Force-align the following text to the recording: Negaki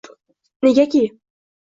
Negaki 0.63 1.03